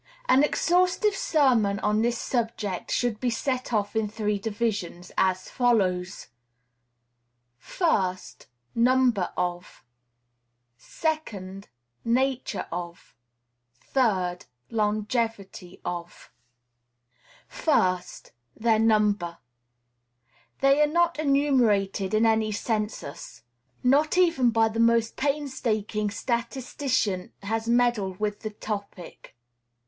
An 0.27 0.43
exhaustive 0.43 1.15
sermon 1.15 1.77
on 1.81 2.01
this 2.01 2.17
subject 2.17 2.89
should 2.91 3.19
be 3.19 3.29
set 3.29 3.71
off 3.71 3.95
in 3.95 4.09
three 4.09 4.39
divisions, 4.39 5.11
as 5.15 5.47
follows: 5.47 6.25
PRIVATE 7.59 7.77
TYRANTS. 7.77 8.23
1st. 8.25 8.45
Number 8.73 9.31
of 9.37 9.83
2d. 10.79 11.65
Nature 12.03 12.65
of 12.71 13.13
3d. 13.93 14.45
Longevity 14.71 15.79
of 15.85 16.31
First. 17.47 18.31
Their 18.57 18.79
number. 18.79 19.37
They 20.61 20.81
are 20.81 20.87
not 20.87 21.19
enumerated 21.19 22.15
in 22.15 22.25
any 22.25 22.51
census. 22.51 23.43
Not 23.83 24.17
even 24.17 24.51
the 24.53 24.79
most 24.79 25.15
painstaking 25.15 26.09
statistician 26.09 27.33
has 27.43 27.69
meddled 27.69 28.19
with 28.19 28.39
the 28.39 28.49
topic. 28.49 29.35